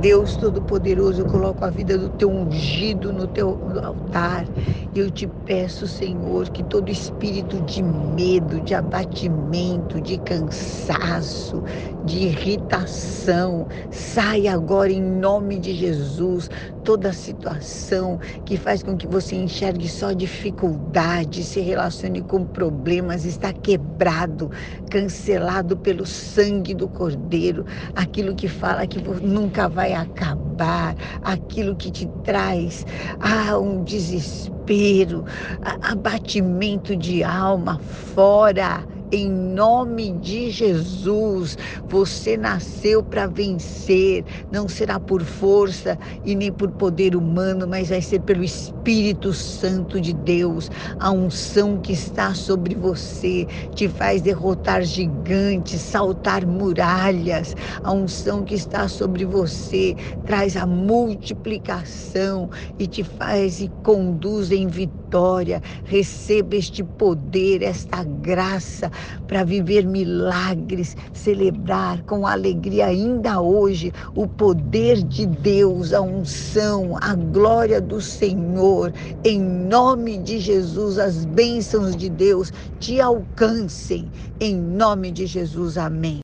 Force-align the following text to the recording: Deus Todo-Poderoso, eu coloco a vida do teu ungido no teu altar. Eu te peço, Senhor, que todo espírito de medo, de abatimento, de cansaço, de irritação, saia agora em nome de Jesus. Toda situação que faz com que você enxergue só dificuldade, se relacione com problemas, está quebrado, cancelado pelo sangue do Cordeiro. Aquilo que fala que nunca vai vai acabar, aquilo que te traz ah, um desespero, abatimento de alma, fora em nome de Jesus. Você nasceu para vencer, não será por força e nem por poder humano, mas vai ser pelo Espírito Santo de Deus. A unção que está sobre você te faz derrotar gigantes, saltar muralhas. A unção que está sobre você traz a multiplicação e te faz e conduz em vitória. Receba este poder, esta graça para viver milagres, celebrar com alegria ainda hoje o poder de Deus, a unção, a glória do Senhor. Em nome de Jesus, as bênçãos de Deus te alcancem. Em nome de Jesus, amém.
Deus 0.00 0.34
Todo-Poderoso, 0.34 1.20
eu 1.20 1.26
coloco 1.26 1.62
a 1.62 1.68
vida 1.70 1.98
do 1.98 2.08
teu 2.08 2.30
ungido 2.30 3.12
no 3.12 3.28
teu 3.28 3.50
altar. 3.84 4.46
Eu 4.94 5.10
te 5.10 5.26
peço, 5.26 5.86
Senhor, 5.86 6.48
que 6.48 6.64
todo 6.64 6.90
espírito 6.90 7.60
de 7.60 7.82
medo, 7.82 8.62
de 8.62 8.74
abatimento, 8.74 10.00
de 10.00 10.18
cansaço, 10.18 11.62
de 12.02 12.20
irritação, 12.20 13.68
saia 13.90 14.54
agora 14.54 14.90
em 14.90 15.02
nome 15.02 15.58
de 15.58 15.74
Jesus. 15.74 16.48
Toda 16.82 17.12
situação 17.12 18.18
que 18.46 18.56
faz 18.56 18.82
com 18.82 18.96
que 18.96 19.06
você 19.06 19.36
enxergue 19.36 19.86
só 19.88 20.12
dificuldade, 20.12 21.44
se 21.44 21.60
relacione 21.60 22.22
com 22.22 22.46
problemas, 22.46 23.26
está 23.26 23.52
quebrado, 23.52 24.50
cancelado 24.90 25.76
pelo 25.76 26.06
sangue 26.06 26.74
do 26.74 26.88
Cordeiro. 26.88 27.66
Aquilo 27.94 28.34
que 28.34 28.48
fala 28.48 28.86
que 28.86 28.98
nunca 29.22 29.68
vai 29.68 29.89
vai 29.90 29.94
acabar, 29.94 30.96
aquilo 31.22 31.76
que 31.76 31.90
te 31.90 32.08
traz 32.22 32.84
ah, 33.18 33.58
um 33.58 33.82
desespero, 33.84 35.24
abatimento 35.82 36.96
de 36.96 37.22
alma, 37.24 37.78
fora 37.80 38.86
em 39.12 39.28
nome 39.28 40.12
de 40.12 40.50
Jesus. 40.50 41.56
Você 41.88 42.36
nasceu 42.36 43.02
para 43.02 43.26
vencer, 43.26 44.24
não 44.50 44.68
será 44.68 45.00
por 45.00 45.22
força 45.22 45.98
e 46.24 46.34
nem 46.34 46.52
por 46.52 46.70
poder 46.70 47.16
humano, 47.16 47.66
mas 47.66 47.88
vai 47.88 48.02
ser 48.02 48.20
pelo 48.20 48.44
Espírito 48.44 49.32
Santo 49.32 50.00
de 50.00 50.12
Deus. 50.12 50.70
A 50.98 51.10
unção 51.10 51.78
que 51.78 51.92
está 51.92 52.34
sobre 52.34 52.74
você 52.74 53.46
te 53.74 53.88
faz 53.88 54.22
derrotar 54.22 54.82
gigantes, 54.82 55.80
saltar 55.80 56.46
muralhas. 56.46 57.54
A 57.82 57.92
unção 57.92 58.44
que 58.44 58.54
está 58.54 58.88
sobre 58.88 59.24
você 59.24 59.96
traz 60.24 60.56
a 60.56 60.66
multiplicação 60.66 62.50
e 62.78 62.86
te 62.86 63.02
faz 63.02 63.60
e 63.60 63.68
conduz 63.82 64.50
em 64.52 64.68
vitória. 64.68 65.60
Receba 65.84 66.56
este 66.56 66.84
poder, 66.84 67.62
esta 67.62 68.04
graça 68.04 68.90
para 69.26 69.44
viver 69.44 69.86
milagres, 69.86 70.96
celebrar 71.12 72.02
com 72.04 72.26
alegria 72.26 72.86
ainda 72.86 73.40
hoje 73.40 73.92
o 74.14 74.26
poder 74.26 75.02
de 75.02 75.26
Deus, 75.26 75.92
a 75.92 76.00
unção, 76.00 76.96
a 77.00 77.14
glória 77.14 77.80
do 77.80 78.00
Senhor. 78.00 78.92
Em 79.24 79.40
nome 79.40 80.18
de 80.18 80.38
Jesus, 80.38 80.98
as 80.98 81.24
bênçãos 81.24 81.96
de 81.96 82.08
Deus 82.08 82.52
te 82.78 83.00
alcancem. 83.00 84.10
Em 84.40 84.56
nome 84.56 85.10
de 85.10 85.26
Jesus, 85.26 85.76
amém. 85.76 86.20